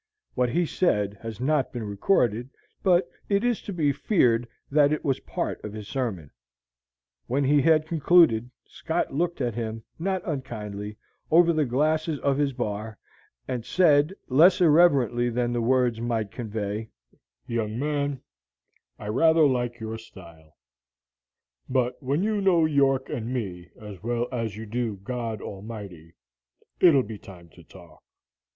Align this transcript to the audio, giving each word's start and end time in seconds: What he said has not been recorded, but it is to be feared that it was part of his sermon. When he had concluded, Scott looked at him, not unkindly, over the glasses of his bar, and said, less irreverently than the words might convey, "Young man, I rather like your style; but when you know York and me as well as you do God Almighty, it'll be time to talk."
What 0.33 0.49
he 0.49 0.65
said 0.65 1.19
has 1.21 1.39
not 1.39 1.71
been 1.71 1.83
recorded, 1.83 2.49
but 2.81 3.07
it 3.29 3.43
is 3.43 3.61
to 3.61 3.71
be 3.71 3.91
feared 3.91 4.47
that 4.71 4.91
it 4.91 5.05
was 5.05 5.19
part 5.19 5.63
of 5.63 5.73
his 5.73 5.87
sermon. 5.87 6.31
When 7.27 7.43
he 7.43 7.61
had 7.61 7.85
concluded, 7.85 8.49
Scott 8.65 9.13
looked 9.13 9.41
at 9.41 9.53
him, 9.53 9.83
not 9.99 10.23
unkindly, 10.25 10.97
over 11.29 11.53
the 11.53 11.65
glasses 11.65 12.17
of 12.21 12.39
his 12.39 12.51
bar, 12.51 12.97
and 13.47 13.63
said, 13.63 14.11
less 14.27 14.59
irreverently 14.59 15.29
than 15.29 15.53
the 15.53 15.61
words 15.61 16.01
might 16.01 16.31
convey, 16.31 16.89
"Young 17.45 17.77
man, 17.77 18.21
I 18.97 19.05
rather 19.07 19.45
like 19.45 19.79
your 19.79 19.99
style; 19.99 20.57
but 21.69 22.01
when 22.01 22.23
you 22.23 22.41
know 22.41 22.65
York 22.65 23.07
and 23.09 23.31
me 23.31 23.69
as 23.79 24.01
well 24.01 24.27
as 24.31 24.57
you 24.57 24.65
do 24.65 24.95
God 24.95 25.43
Almighty, 25.43 26.15
it'll 26.79 27.03
be 27.03 27.19
time 27.19 27.49
to 27.49 27.63
talk." 27.63 28.01